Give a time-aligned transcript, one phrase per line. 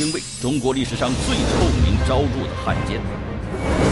[0.00, 2.98] 汪精卫，中国历史上最臭名昭著的汉奸。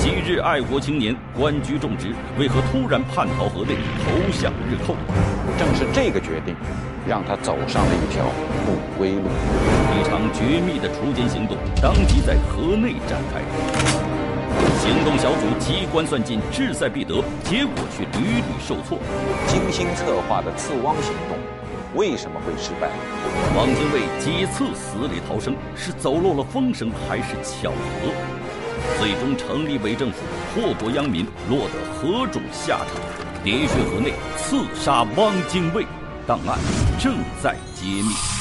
[0.00, 4.96] 昔日爱国青年，官居重职，为何突然叛逃河内，投降日寇？
[5.58, 6.56] 正是这个决定，
[7.06, 8.24] 让他走上了一条
[8.64, 9.28] 不归路。
[10.00, 14.07] 一场绝密的锄奸行动，当即在河内展开。
[14.88, 18.98] 行动小组机关算尽，志在必得，结果却屡屡受挫。
[19.46, 21.36] 精心策划的刺汪行动。
[21.94, 22.88] 为什么会失败？
[23.54, 28.10] 汪精卫几次死里逃生，是走漏了风声还是巧合？
[28.98, 30.22] 最终成立伪政府，
[30.54, 32.88] 祸国殃民，落得何种下场？
[33.44, 35.84] 喋血河内，刺杀汪精卫，
[36.26, 36.58] 档案
[36.98, 38.37] 正在揭秘。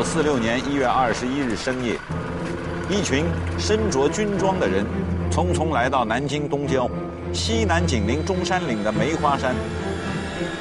[0.00, 1.94] 九四六年一月二十一日深夜，
[2.88, 3.26] 一群
[3.58, 4.82] 身着军装的人
[5.30, 6.88] 匆匆来到南京东郊
[7.34, 9.54] 西南紧邻中山岭的梅花山。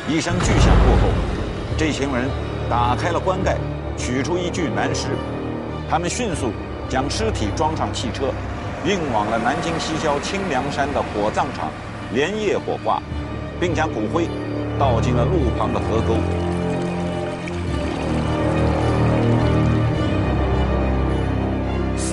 [0.09, 1.13] 一声巨响过后，
[1.77, 2.27] 这群人
[2.69, 3.55] 打开了棺盖，
[3.97, 5.07] 取出一具男尸。
[5.89, 6.51] 他们迅速
[6.89, 8.33] 将尸体装上汽车，
[8.83, 11.69] 运往了南京西郊清凉山的火葬场，
[12.13, 13.01] 连夜火化，
[13.57, 14.27] 并将骨灰
[14.77, 16.17] 倒进了路旁的河沟。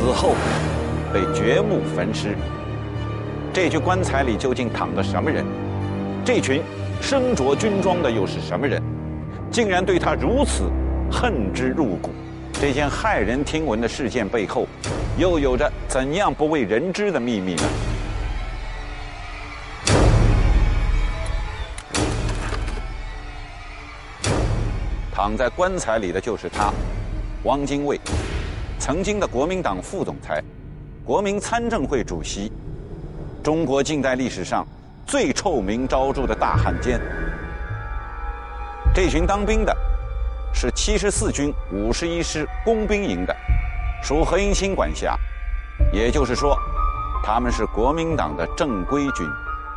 [0.07, 0.37] 死后
[1.13, 2.37] 被掘墓焚尸，
[3.53, 5.45] 这具棺材里究竟躺着什么人？
[6.25, 6.63] 这群
[7.01, 8.81] 身着军装的又是什么人？
[9.51, 10.71] 竟然对他如此
[11.11, 12.13] 恨之入骨？
[12.53, 14.69] 这件骇人听闻的事件背后，
[15.19, 17.63] 又有着怎样不为人知的秘密呢？
[25.13, 26.73] 躺在棺材里的就是他，
[27.43, 28.01] 汪精卫。
[28.79, 30.43] 曾经的国民党副总裁、
[31.05, 32.53] 国民参政会主席，
[33.43, 34.67] 中国近代历史上
[35.07, 37.01] 最臭名昭著的大汉奸。
[38.95, 39.77] 这群当兵的
[40.53, 43.35] 是七十四军五十一师工兵营的，
[44.03, 45.19] 属何应钦管辖。
[45.93, 46.57] 也就是说，
[47.25, 49.27] 他们是国民党的正规军。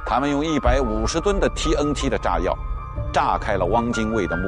[0.06, 2.56] 他们用一百五十吨的 TNT 的炸药，
[3.14, 4.44] 炸开了汪精卫的墓。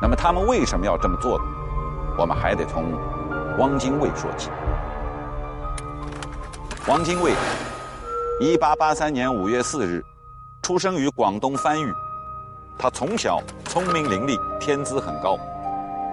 [0.00, 1.44] 那么，他们为什么要这么做呢？
[2.16, 2.92] 我们还得从。
[3.56, 4.50] 汪精卫说起。
[6.88, 7.30] 汪精卫，
[8.40, 10.04] 一八八三年五月四日，
[10.60, 11.86] 出生于广东番禺。
[12.76, 15.38] 他从小聪明伶俐，天资很高，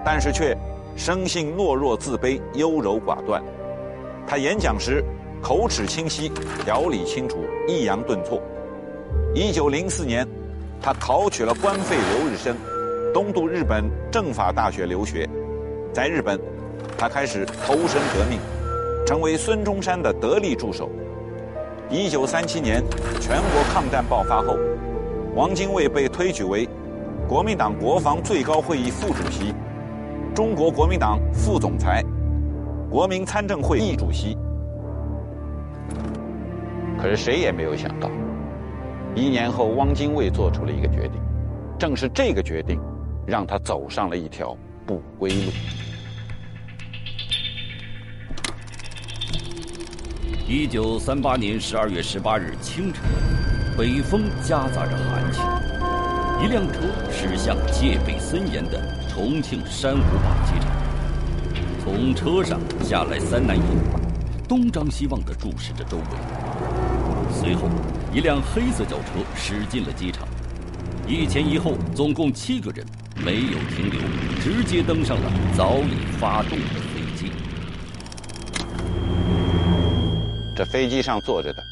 [0.04, 0.56] 但是却
[0.96, 3.42] 生性懦弱自卑、优柔寡断。
[4.24, 5.04] 他演讲时
[5.42, 6.30] 口齿清晰，
[6.64, 8.40] 条理清楚，抑扬顿挫。
[9.34, 10.24] 一九零四年，
[10.80, 12.56] 他考取了官费留日生，
[13.12, 15.28] 东渡日本政法大学留学，
[15.92, 16.40] 在日本。
[17.02, 18.38] 他开始投身革命，
[19.04, 20.88] 成为孙中山的得力助手。
[21.90, 22.80] 一九三七年，
[23.20, 24.56] 全国抗战爆发后，
[25.34, 26.68] 汪精卫被推举为
[27.28, 29.52] 国民党国防最高会议副主席、
[30.32, 32.04] 中国国民党副总裁、
[32.88, 34.38] 国民参政会议主席。
[37.00, 38.08] 可是谁也没有想到，
[39.16, 41.20] 一年后，汪精卫做出了一个决定，
[41.76, 42.80] 正是这个决定，
[43.26, 45.50] 让他走上了一条不归路。
[50.52, 53.02] 一九三八年十二月十八日清晨，
[53.74, 55.40] 北风夹杂着寒气，
[56.44, 56.80] 一辆车
[57.10, 60.70] 驶向戒备森严的重庆珊瑚坝机场。
[61.82, 63.80] 从车上下来三男一女，
[64.46, 66.04] 东张西望地注视着周围。
[67.32, 67.62] 随后，
[68.12, 70.28] 一辆黑色轿车驶进了机场，
[71.08, 72.84] 一前一后，总共七个人
[73.24, 74.02] 没有停留，
[74.38, 76.91] 直接登上了早已发动的。
[80.54, 81.64] 这飞机上坐着的，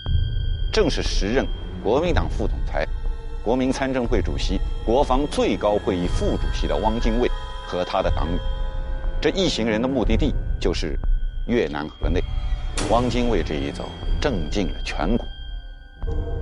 [0.73, 1.47] 正是时任
[1.83, 2.87] 国民党副总裁、
[3.45, 7.31] 国民参政会主席、国防最高会议副主席的汪精卫
[7.67, 8.39] 和他的党羽。
[9.21, 10.99] 这一行人的目的地就是
[11.47, 12.23] 越南河内。
[12.89, 13.87] 汪精卫这一走，
[14.19, 15.29] 震惊了全国。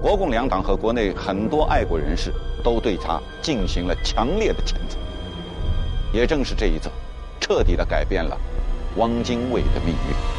[0.01, 2.33] 国共两党和国内很多爱国人士
[2.63, 4.97] 都对他进行了强烈的谴责。
[6.13, 6.89] 也正是这一走，
[7.41, 8.39] 彻底的改变了
[8.97, 10.38] 汪精卫的命运。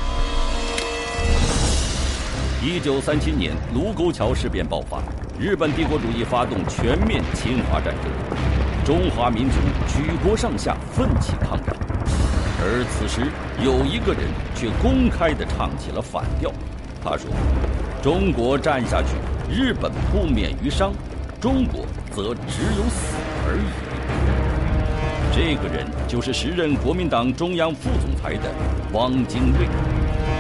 [2.62, 5.02] 一九三七年，卢沟桥事变爆发，
[5.40, 8.12] 日本帝国主义发动全面侵华战争，
[8.84, 9.56] 中华民族
[9.88, 11.74] 举国上下奋起抗战。
[12.60, 13.22] 而此时，
[13.64, 14.24] 有一个人
[14.56, 16.52] 却公开地唱起了反调。
[17.02, 17.32] 他说
[18.04, 19.16] ：“中国战下去，
[19.50, 20.92] 日本不免于伤，
[21.40, 23.16] 中国则只有死
[23.48, 23.72] 而已。”
[25.32, 28.52] 这个人就是时任国民党中央副总裁的
[28.92, 29.66] 汪精卫。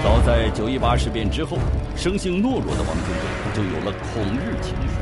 [0.03, 1.57] 早在九一八事变之后，
[1.99, 4.95] 生性懦弱的王精卫就有了恐日情绪。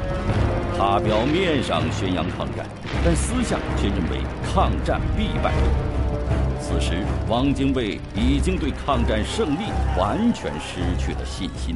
[0.76, 2.66] 他表面上宣扬抗战，
[3.06, 5.54] 但私下却认为抗战必败。
[6.60, 9.66] 此时，汪精卫已经对抗战胜利
[9.96, 11.76] 完全失去了信心。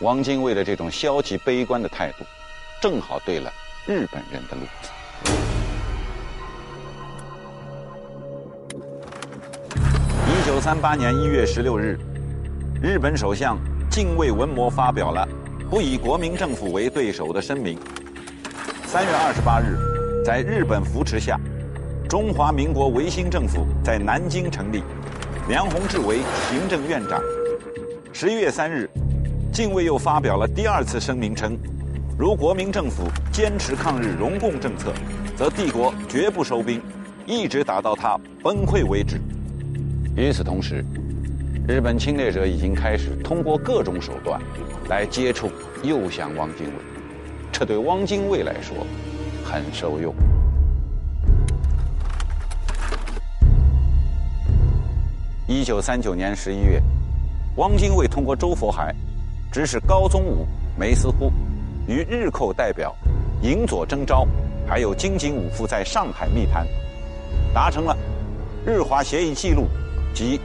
[0.00, 2.24] 汪精卫的这种消极悲观的态度，
[2.82, 3.50] 正好对了
[3.86, 4.90] 日本人的路子。
[10.28, 11.98] 一九三八年一月十六日，
[12.82, 13.58] 日本首相
[13.90, 15.26] 近卫文磨发表了
[15.70, 17.78] 不以国民政府为对手的声明。
[18.84, 19.78] 三月二十八日，
[20.22, 21.40] 在日本扶持下，
[22.06, 24.82] 中华民国维新政府在南京成立，
[25.48, 26.18] 梁鸿志为
[26.50, 27.18] 行政院长。
[28.12, 28.88] 十一月三日。
[29.52, 31.58] 近卫又发表了第二次声明称，
[32.18, 34.92] 如国民政府坚持抗日容共政策，
[35.34, 36.78] 则帝国绝不收兵，
[37.24, 39.18] 一直打到它崩溃为止。
[40.14, 40.84] 与此同时，
[41.64, 44.40] 日本侵略者已经开始通过各种手段
[44.88, 45.50] 来接触
[45.82, 46.72] 诱降汪精卫，
[47.52, 48.76] 这对汪精卫来说
[49.44, 50.14] 很受用。
[55.46, 56.82] 一九三九年十一月，
[57.56, 58.94] 汪精卫通过周佛海。
[59.52, 60.46] 指使高宗武、
[60.78, 61.32] 梅思乎
[61.88, 62.94] 与日寇代表
[63.40, 64.26] 尹佐征昭，
[64.66, 66.66] 还有金井武夫在上海密谈，
[67.54, 67.96] 达成了
[68.66, 69.66] 日华协议记录
[70.12, 70.38] 及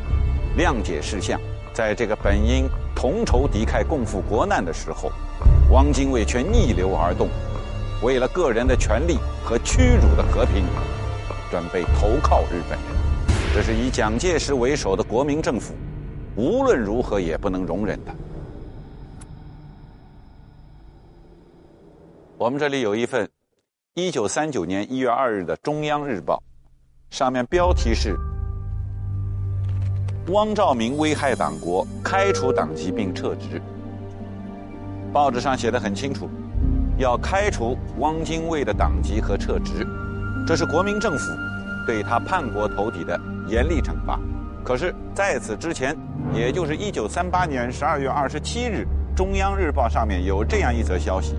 [0.58, 1.40] 谅解事项。
[1.74, 5.12] 在这个本应同仇敌忾、共赴国难的时候，
[5.72, 7.30] 汪精卫却逆流而动，
[8.04, 10.66] 为了个人的权利和屈辱的和平，
[11.50, 13.02] 准备投靠日本人。
[13.54, 15.74] 这是以蒋介石为首的国民政府
[16.36, 18.16] 无论如何也不能容忍的。
[22.38, 23.30] 我们这里有一份
[23.94, 26.42] 一九三九年一月二日的《中央日报》，
[27.16, 28.18] 上面标题是
[30.28, 33.62] “汪兆铭危害党国，开除党籍并撤职”。
[35.12, 36.30] 报纸上写的很清楚，
[36.98, 39.86] 要开除汪精卫的党籍和撤职，
[40.48, 41.26] 这是国民政府
[41.88, 44.20] 对他叛国投敌的严厉惩罚。
[44.64, 45.98] 可是，在此之前，
[46.34, 51.36] 也就是一九三八年十二月二十七日，《中央日报》上面有这样一则消息。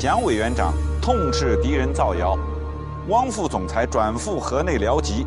[0.00, 2.36] 蒋委员长痛斥敌人造谣，
[3.08, 5.24] 汪副总裁转赴河内辽籍，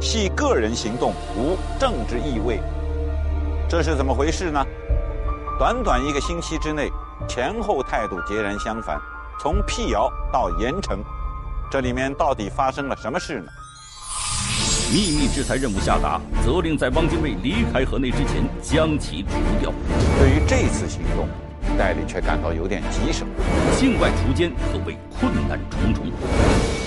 [0.00, 2.60] 系个人行动，无政治意味。
[3.68, 4.64] 这是怎么回事呢？
[5.58, 6.90] 短短一个星期之内，
[7.28, 9.00] 前后态度截然相反，
[9.40, 10.98] 从辟谣到严惩，
[11.70, 13.50] 这里面到底发生了什么事呢？
[14.92, 19.72] 秘密制裁任务下达，责令在汪精卫离开河内之前将其除掉。
[20.18, 21.28] 对于这次行动。
[21.76, 23.26] 戴笠却感到有点棘手，
[23.76, 26.06] 境外除奸可谓困难重重，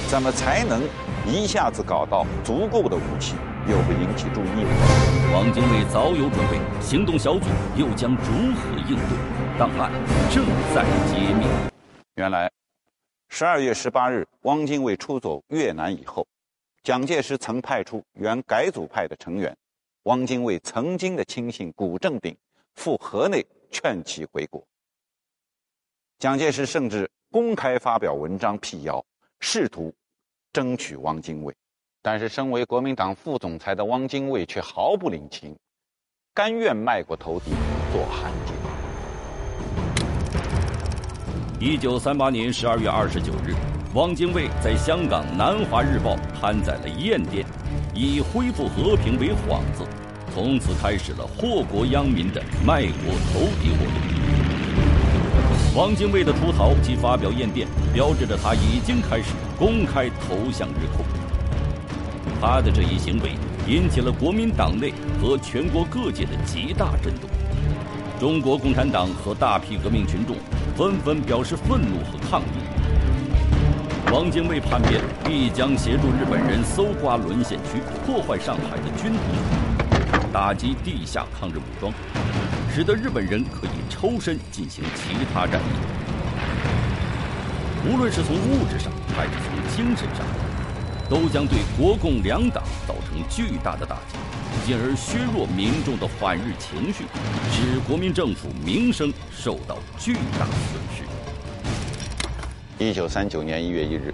[0.10, 0.82] 怎么才能
[1.28, 3.36] 一下子搞到足够的武器，
[3.70, 5.32] 又会引起注意呢？
[5.36, 7.46] 汪精卫早有准备，行动小组
[7.78, 9.60] 又将如何应对？
[9.60, 9.92] 档案
[10.32, 11.46] 正在揭秘。
[12.16, 12.52] 原来，
[13.28, 16.26] 十二月十八日，汪精卫出走越南以后，
[16.82, 19.56] 蒋介石曾派出原改组派的成员，
[20.06, 22.36] 汪精卫曾经的亲信古正鼎
[22.74, 24.66] 赴河内劝其回国。
[26.18, 29.06] 蒋介石甚至公开发表文章辟谣，
[29.40, 29.94] 试图
[30.52, 31.54] 争取汪精卫，
[32.02, 35.56] 但是身为国民党副总裁的汪精卫却毫不领情，
[36.34, 37.52] 甘愿卖国投敌
[37.92, 38.56] 做汉奸。
[41.60, 43.54] 一九三八年十二月二十九日，
[43.94, 47.46] 汪精卫在香港《南华日报》刊载了唁电，
[47.94, 49.86] 以恢复和平为幌子，
[50.34, 54.19] 从此开始了祸国殃民的卖国投敌活动。
[55.80, 61.06] 汪精卫的出逃及发表唁电，标志着他已经开始公开投向日寇。
[62.42, 67.30] 他的这一行为引起了国民党内和全国各界的极大震动。
[68.20, 70.36] 中国共产党和大批革命群众
[70.76, 74.12] 纷纷表示愤怒和抗议。
[74.12, 81.94] 汪精卫叛变必将协助日本人搜刮沦陷区，破坏上海的军统，打击地下抗日武装。
[82.80, 85.64] 使得日本人可以抽身进行其他战役，
[87.86, 90.26] 无论是从物质上还是从精神上，
[91.10, 94.18] 都将对国共两党造成巨大的打击，
[94.66, 97.04] 进而削弱民众的反日情绪，
[97.52, 101.04] 使国民政府名声受到巨大损失。
[102.82, 104.14] 一九三九年一月一日，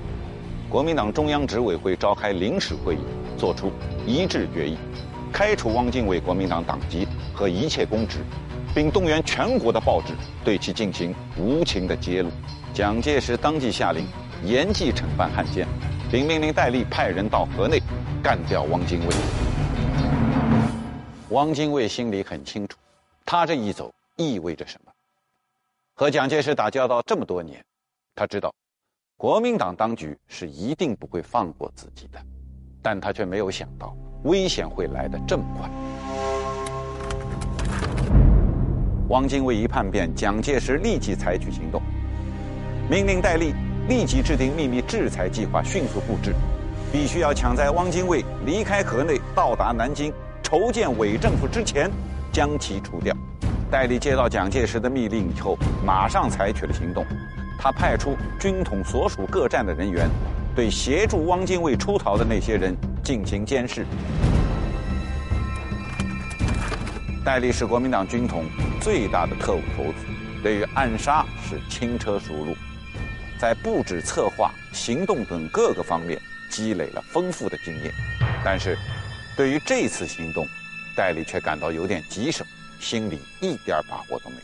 [0.67, 3.01] 国民党中央执委会召开临时会议，
[3.37, 3.71] 作出
[4.07, 4.75] 一致决议，
[5.31, 8.25] 开除汪精卫国民党党籍和一切公职。
[8.75, 10.13] 并动员全国的报纸
[10.43, 12.29] 对其进行无情的揭露。
[12.73, 14.05] 蒋介石当即下令
[14.43, 15.65] 严厉惩办汉奸，
[16.11, 17.81] 并命令戴笠派人到河内
[18.21, 19.15] 干掉汪精卫。
[21.29, 22.77] 汪精卫心里很清楚，
[23.25, 24.91] 他这一走意味着什么。
[25.93, 27.63] 和蒋介石打交道这么多年，
[28.13, 28.53] 他知道，
[29.15, 32.19] 国民党当局是一定不会放过自己的，
[32.81, 35.69] 但他却没有想到危险会来得这么快。
[39.09, 41.79] 汪精卫一叛变，蒋介石立即采取行动，
[42.89, 43.53] 命令戴笠
[43.87, 46.33] 立即制定秘密制裁计划，迅速布置，
[46.91, 51.87] 必须要抢在汪精卫离开河内、到达南京、筹建伪政府之前，
[52.31, 53.15] 将其除掉。
[53.69, 57.05] 戴笠接到蒋介石的密令以后，马上采取了行动。
[57.59, 60.09] 他派出军统所属各站的人员，
[60.55, 63.85] 对协助汪精卫出逃的那些人进行监视。
[67.23, 68.43] 戴笠是国民党军统
[68.85, 70.05] 最大的特务头子，
[70.43, 72.55] 对于暗杀是轻车熟路，
[73.35, 77.91] 在布置、策划、行动等各个方面积累了丰富的经验。
[78.43, 78.77] 但是，
[79.35, 80.47] 对于这次行动，
[80.95, 82.45] 戴笠却感到有点棘手。
[82.79, 84.43] 心里一点把握都没有。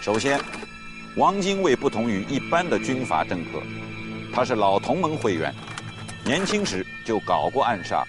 [0.00, 0.40] 首先，
[1.16, 3.62] 汪精卫不同于一般的军阀政客，
[4.32, 5.54] 他是老同盟会员，
[6.24, 8.02] 年轻时就搞过暗杀。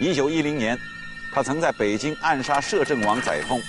[0.00, 0.76] 一九一零年，
[1.32, 3.60] 他曾在北京暗杀摄政王载沣，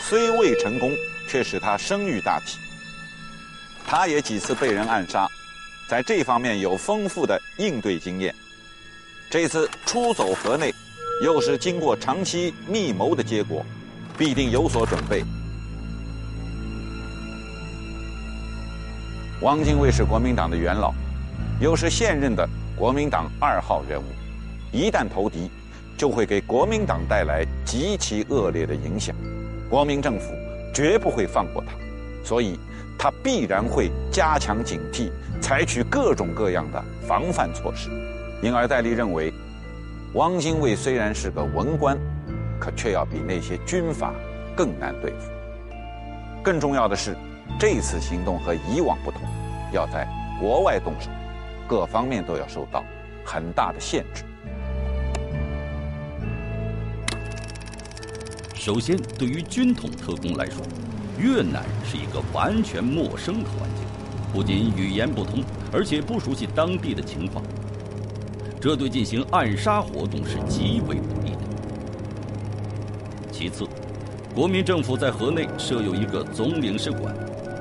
[0.00, 0.92] 虽未成功，
[1.28, 2.58] 却使他声誉大提。
[3.86, 5.28] 他也几次被人暗杀，
[5.88, 8.34] 在这方面有丰富的应对经验。
[9.30, 10.74] 这次出走河内。
[11.22, 13.64] 又是经过长期密谋的结果，
[14.18, 15.24] 必定有所准备。
[19.40, 20.92] 汪精卫是国民党的元老，
[21.58, 24.04] 又是现任的国民党二号人物，
[24.72, 25.50] 一旦投敌，
[25.96, 29.14] 就会给国民党带来极其恶劣的影响。
[29.68, 30.32] 国民政府
[30.74, 31.72] 绝不会放过他，
[32.24, 32.58] 所以
[32.98, 35.10] 他必然会加强警惕，
[35.40, 37.90] 采取各种各样的防范措施。
[38.42, 39.32] 因而戴笠认为。
[40.14, 41.98] 汪精卫虽然是个文官，
[42.58, 44.14] 可却要比那些军阀
[44.56, 45.30] 更难对付。
[46.42, 47.14] 更重要的是，
[47.58, 49.20] 这次行动和以往不同，
[49.72, 50.08] 要在
[50.40, 51.10] 国外动手，
[51.68, 52.82] 各方面都要受到
[53.26, 54.24] 很大的限制。
[58.66, 60.60] 首先，对于军统特工来说，
[61.20, 63.86] 越南是一个完全陌生的环境，
[64.32, 65.40] 不仅语言不通，
[65.72, 67.44] 而且不熟悉当地的情况。
[68.60, 71.38] 这对进行暗杀活动是极为不利的。
[73.30, 73.64] 其次，
[74.34, 77.14] 国民政府在河内设有一个总领事馆，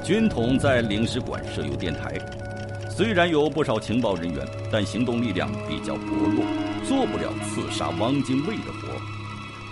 [0.03, 2.17] 军统在领事馆设有电台。
[2.89, 6.01] 虽然有不少情报人员，但行动力量比较薄
[6.35, 6.43] 弱，
[6.83, 8.99] 做不了刺杀汪精卫的活，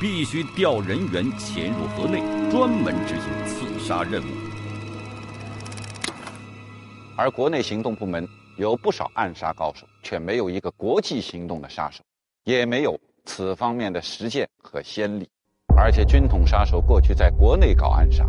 [0.03, 2.19] 必须调人员潜入河内，
[2.51, 4.25] 专门执行刺杀任务。
[7.15, 8.27] 而国内行动部门。
[8.57, 12.03] 有不少暗杀高手，却没有一个国际行动的杀手，
[12.43, 15.27] 也没有此方面的实践和先例。
[15.75, 18.27] 而且军统杀手过去在国内搞暗杀，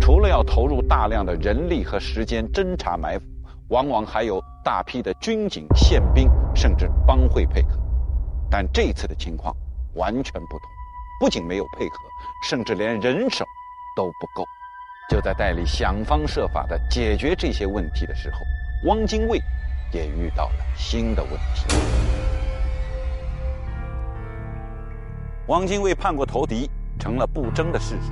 [0.00, 3.24] 除了要投入大量的人力和时间侦查埋伏，
[3.68, 7.78] 往往还有大批的军警、宪兵甚至帮会配合。
[8.50, 9.54] 但这次的情况
[9.94, 10.68] 完全不同，
[11.24, 11.96] 不仅没有配合，
[12.42, 13.46] 甚至连人手
[13.96, 14.44] 都不够。
[15.08, 18.40] 就在戴笠想方设法地解决这些问题的时候。
[18.84, 19.40] 汪精卫
[19.90, 21.64] 也遇到了新的问题。
[25.46, 28.10] 汪精卫叛国投敌成了不争的事实，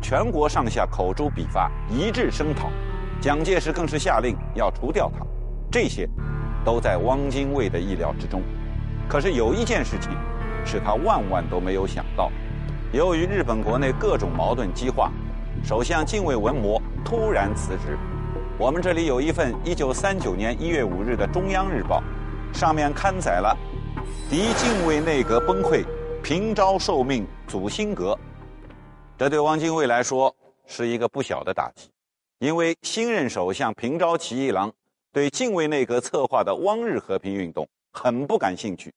[0.00, 2.70] 全国上下口诛笔伐，一致声讨。
[3.20, 5.22] 蒋介石更是下令要除掉他。
[5.70, 6.08] 这些
[6.64, 8.42] 都在汪精卫的意料之中。
[9.06, 10.10] 可是有一件事情
[10.68, 12.30] 是他万万都没有想到：
[12.92, 15.10] 由于日本国内各种矛盾激化，
[15.64, 17.96] 首相近卫文麿突然辞职。
[18.58, 22.02] 我们这里有一份1939年1月5日的《中央日报》，
[22.58, 23.56] 上面刊载了
[24.28, 25.82] 敌近卫内阁崩溃，
[26.22, 28.18] 平昭受命组新阁。
[29.16, 30.34] 这对汪精卫来说
[30.66, 31.88] 是一个不小的打击，
[32.40, 34.70] 因为新任首相平昭起义郎
[35.14, 38.92] 对近卫内阁策划的汪日和平运动很不感兴趣，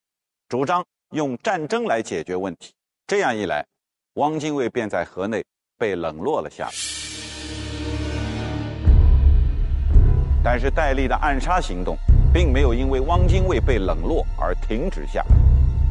[0.49, 2.71] 主张用战争来解决问题。
[3.05, 3.65] 这样一来，
[4.13, 5.43] 汪精卫便在河内
[5.77, 6.71] 被冷落了下来。
[10.41, 11.97] 但是戴笠的暗杀行动，
[12.33, 15.35] 并没有因为汪精卫被冷落而停止下来。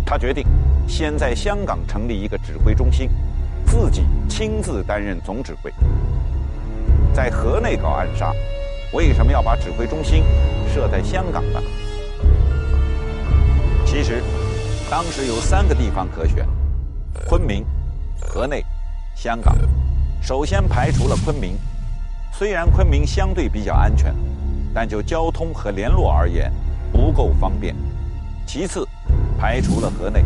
[0.07, 0.43] 他决定
[0.89, 3.11] 先在香港成立一个指挥中心，
[3.67, 5.71] 自己亲自担任总指挥。
[7.13, 8.33] 在河内搞暗杀，
[8.95, 10.25] 为什么要把指挥中心
[10.67, 11.63] 设在香港呢？
[13.85, 14.23] 其实，
[14.91, 16.45] 当时有三个地方可选：
[17.29, 17.65] 昆明、
[18.21, 18.67] 河内、
[19.15, 19.57] 香港。
[20.21, 21.57] 首先排除了昆明，
[22.33, 24.13] 虽然昆明相对比较安全。
[24.73, 26.53] 但就交通和联络而言，
[26.93, 27.75] 不够方便。
[28.47, 28.87] 其次，
[29.37, 30.25] 排除了河内，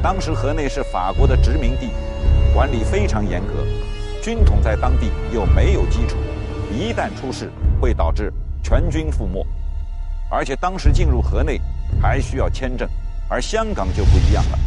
[0.00, 1.90] 当时河内是法国的殖民地，
[2.54, 3.54] 管理非常严格，
[4.22, 6.16] 军统在当地又没有基础，
[6.72, 8.32] 一旦出事会导致
[8.62, 9.44] 全军覆没。
[10.30, 11.60] 而且当时进入河内
[12.00, 12.88] 还需要签证，
[13.28, 14.58] 而香港就不一样了，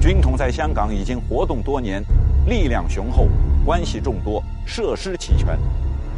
[0.00, 2.04] 军统在香港已经活动多年，
[2.46, 3.28] 力量雄厚，
[3.64, 5.56] 关系众多，设施齐全。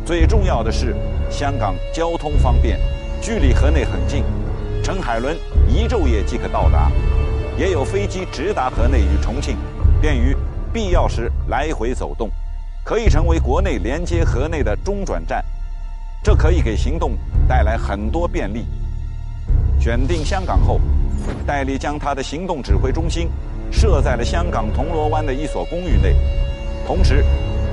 [0.05, 0.97] 最重要的是，
[1.31, 2.81] 香港交通方便，
[3.21, 4.25] 距离河内很近，
[4.83, 5.37] 乘海轮
[5.69, 6.91] 一昼夜即可到达，
[7.59, 9.59] 也有飞机直达河内与重庆，
[10.01, 10.35] 便于
[10.73, 12.31] 必要时来回走动，
[12.83, 15.45] 可以成为国内连接河内的中转站。
[16.25, 18.65] 这可以给行动带来很多便利。
[19.79, 20.81] 选定香港后，
[21.47, 23.29] 戴笠将他的行动指挥中心
[23.71, 26.15] 设在了香港铜锣湾的一所公寓内，
[26.87, 27.25] 同时。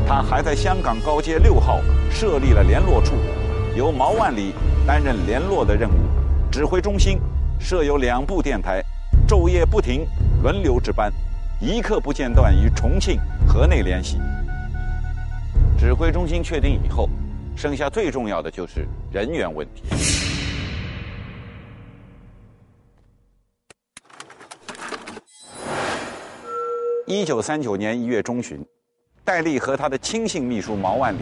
[0.07, 3.13] 他还在香港高街六号设立了联络处，
[3.75, 4.55] 由毛万里
[4.87, 5.93] 担任联络的任务。
[6.51, 7.19] 指挥中心
[7.59, 8.83] 设有两部电台，
[9.27, 10.07] 昼夜不停，
[10.41, 11.13] 轮流值班，
[11.61, 14.17] 一刻不间断与重庆、河内联系。
[15.77, 17.07] 指挥中心确定以后，
[17.55, 19.83] 剩下最重要的就是人员问题。
[27.11, 28.63] 一九三九年一月中旬。
[29.25, 31.21] 戴笠和他的亲信秘书毛万里，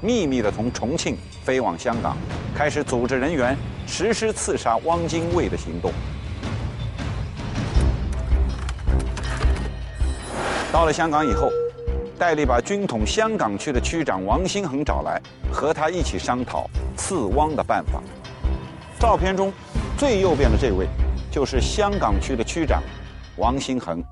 [0.00, 1.14] 秘密的从重庆
[1.44, 2.16] 飞往香港，
[2.54, 3.54] 开始组织人员
[3.86, 5.92] 实施刺杀汪精卫的行动。
[10.72, 11.50] 到了香港以后，
[12.18, 15.20] 戴笠把军统香港区的区长王新恒找来，
[15.52, 16.66] 和他一起商讨
[16.96, 18.02] 刺汪的办法。
[18.98, 19.52] 照片中
[19.98, 20.86] 最右边的这位，
[21.30, 22.82] 就是香港区的区长
[23.36, 24.02] 王新恒。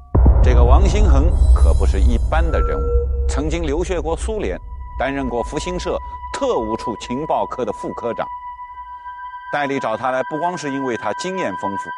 [0.44, 2.82] 这个王新恒可不是一般的人物。
[3.26, 4.60] 曾经留学过苏联，
[4.98, 5.96] 担任过复兴社
[6.34, 8.28] 特务处情报科的副科长。
[9.50, 11.88] 戴笠找他来，不光是因为他经验丰富，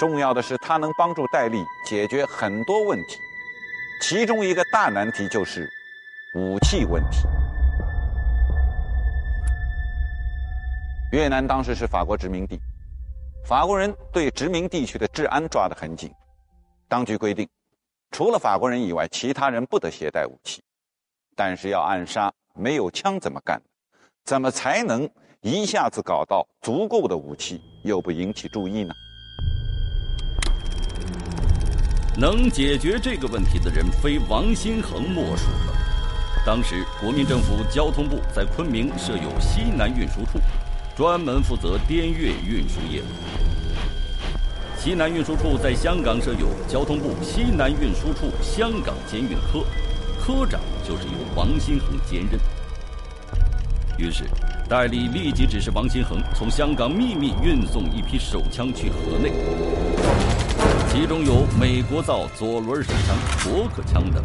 [0.00, 3.20] 重要的是他能帮助戴笠解决很多问题。
[4.00, 5.70] 其中一个大难题就是
[6.34, 7.28] 武器问题。
[11.12, 12.58] 越南当时是法国殖民地，
[13.46, 16.12] 法国人对殖民地区的治安抓得很紧，
[16.88, 17.48] 当局规定，
[18.12, 20.62] 除了法国人以外，其他人不得携带武器。
[21.34, 23.60] 但是要暗杀，没有枪怎么干？
[24.26, 25.08] 怎么才能
[25.40, 28.92] 一下子搞到足够的武器，又不引起注意呢？
[32.18, 35.72] 能解决这个问题的人，非王新恒莫属了。
[36.44, 40.38] 当时国民政府交通部在昆明设有西南运输处，
[40.94, 43.06] 专门负责滇越运输业务。
[44.82, 49.64] 西南运输处在香港设有交通部西南运输处香港监运科。
[50.20, 52.40] 科长就是由王新恒兼任。
[53.96, 54.24] 于是，
[54.68, 59.30] 戴笠立即指示王新恒从香港秘密运送一批手枪去河内，
[60.90, 64.20] 其中有美国造左轮手枪、伯克枪等。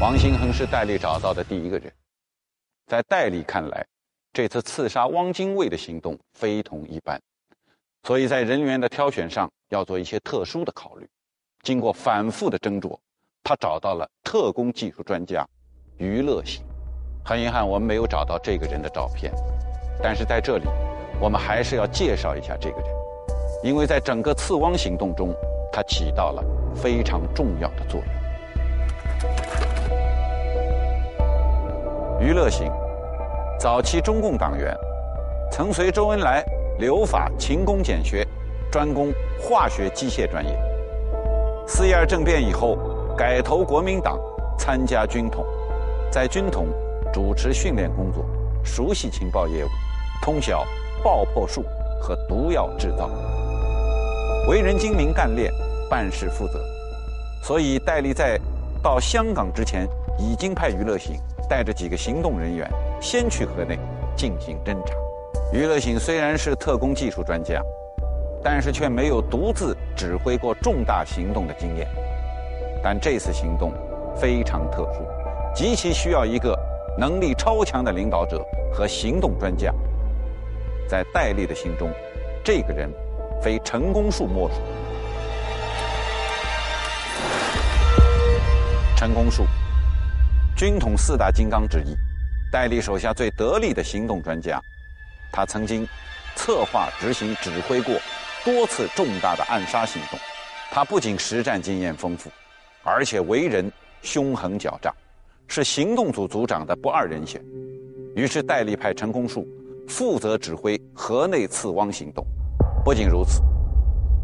[0.00, 1.92] 王新恒是戴笠找到的第一个人，
[2.86, 3.84] 在戴笠看来，
[4.36, 7.18] 这次刺杀汪精卫的行动非同一般。
[8.02, 11.08] 所以在人员的挑选上要做一些特殊的考虑。
[11.62, 12.98] 经过反复的斟酌，
[13.42, 15.48] 他找到了特工技术专家
[15.96, 16.62] 余乐行。
[17.24, 19.32] 很遗憾，我们没有找到这个人的照片。
[20.02, 20.66] 但是在这里，
[21.18, 22.90] 我们还是要介绍一下这个人，
[23.64, 25.34] 因为在整个刺汪行动中，
[25.72, 26.44] 他起到了
[26.74, 28.08] 非常重要的作用。
[32.20, 32.70] 余乐行，
[33.58, 34.76] 早期中共党员，
[35.50, 36.44] 曾随周恩来。
[36.78, 38.22] 留法勤工俭学，
[38.70, 40.54] 专攻化学机械专业。
[41.66, 42.76] 四一二政变以后，
[43.16, 44.20] 改投国民党，
[44.58, 45.42] 参加军统，
[46.10, 46.66] 在军统
[47.14, 48.26] 主持训练工作，
[48.62, 49.68] 熟悉情报业务，
[50.20, 50.66] 通晓
[51.02, 51.64] 爆破术
[51.98, 53.08] 和毒药制造，
[54.50, 55.50] 为人精明干练，
[55.88, 56.60] 办事负责。
[57.42, 58.38] 所以戴笠在
[58.82, 59.88] 到香港之前，
[60.18, 61.16] 已经派余乐行
[61.48, 63.78] 带着几个行动人员，先去河内
[64.16, 64.94] 进行侦查。
[65.52, 67.62] 余乐醒虽然是特工技术专家，
[68.42, 71.86] 但是却没有独自指挥过重大行动的经验。
[72.82, 73.72] 但这次行动
[74.16, 75.00] 非常特殊，
[75.54, 76.56] 极其需要一个
[76.98, 79.72] 能力超强的领导者和行动专家。
[80.88, 81.90] 在戴笠的心中，
[82.44, 82.88] 这个人
[83.40, 84.54] 非陈公树莫属。
[88.96, 89.44] 陈公树，
[90.56, 91.96] 军统四大金刚之一，
[92.50, 94.60] 戴笠手下最得力的行动专家。
[95.32, 95.86] 他曾经
[96.34, 97.94] 策划、执行、指挥过
[98.44, 100.18] 多次重大的暗杀行动。
[100.70, 102.30] 他不仅实战经验丰富，
[102.82, 103.70] 而且为人
[104.02, 104.92] 凶狠狡诈，
[105.46, 107.40] 是行动组组长的不二人选。
[108.14, 109.46] 于是戴笠派陈公树
[109.88, 112.26] 负责指挥河内刺汪行动，
[112.84, 113.42] 不仅如此，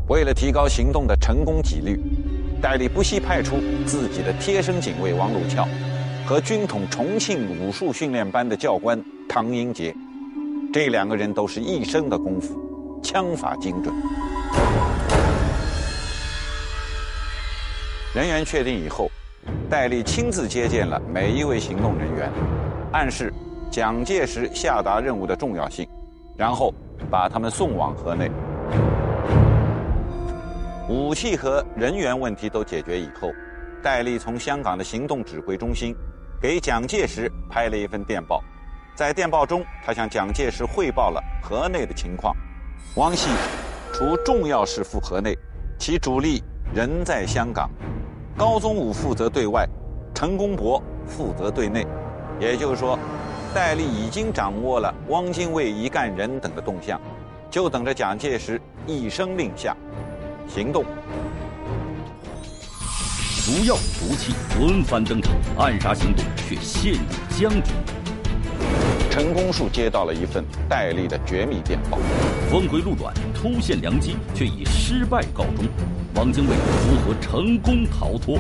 [0.09, 2.01] 为了提高行动的成功几率，
[2.61, 5.67] 戴笠不惜派出自己的贴身警卫王鲁翘
[6.25, 9.95] 和军统重庆武术训练班的教官唐英杰，
[10.73, 13.93] 这两个人都是一身的功夫，枪法精准。
[18.15, 19.11] 人员确定以后，
[19.69, 22.31] 戴笠亲自接见了每一位行动人员，
[22.93, 23.33] 暗示
[23.71, 25.87] 蒋介石下达任务的重要性，
[26.37, 26.73] 然后
[27.11, 28.31] 把他们送往河内。
[30.89, 33.29] 武器和人员问题都解决以后，
[33.83, 35.95] 戴笠从香港的行动指挥中心
[36.42, 38.42] 给蒋介石拍了一份电报，
[38.96, 42.35] 在电报中，他向蒋介石汇报了河内的情况。
[42.96, 43.31] 汪系
[43.92, 45.38] 除重要事赴河内，
[45.78, 46.42] 其主力
[46.74, 47.70] 仍在香港。
[48.37, 49.68] 高宗武负责对外，
[50.16, 51.87] 陈公博负责对内，
[52.40, 52.98] 也就是说，
[53.55, 57.00] 戴笠已经掌握了汪精卫一干人等的动向，
[57.52, 59.76] 就等着蒋介石一声令下，
[60.48, 60.85] 行动。
[63.55, 67.71] 毒药、毒气轮番登场，暗杀行动却陷入僵局。
[69.11, 71.99] 陈功树接到了一份戴笠的绝密电报，
[72.51, 75.67] 峰回路转，突现良机，却以失败告终。
[76.15, 76.57] 汪精卫
[76.88, 78.38] 如何成功逃脱？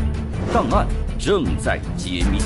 [0.50, 0.86] 档案
[1.18, 2.38] 正在揭秘。